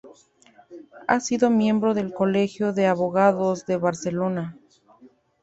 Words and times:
Ha 1.07 1.19
sido 1.19 1.51
miembro 1.51 1.93
del 1.93 2.11
Colegio 2.11 2.73
de 2.73 2.87
Abogados 2.87 3.67
de 3.67 3.77
Barcelona. 3.77 4.57